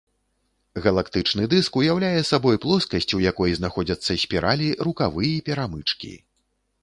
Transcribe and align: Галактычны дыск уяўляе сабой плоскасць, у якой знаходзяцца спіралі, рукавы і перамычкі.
Галактычны 0.85 1.43
дыск 1.51 1.77
уяўляе 1.81 2.21
сабой 2.29 2.57
плоскасць, 2.63 3.07
у 3.19 3.21
якой 3.31 3.53
знаходзяцца 3.59 4.11
спіралі, 4.23 4.69
рукавы 4.87 5.23
і 5.37 5.43
перамычкі. 5.51 6.13